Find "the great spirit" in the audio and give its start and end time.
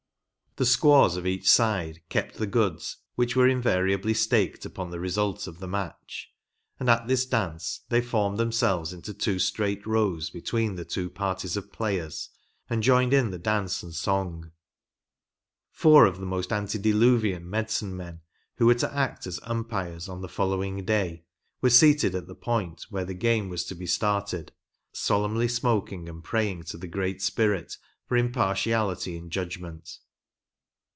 26.77-27.77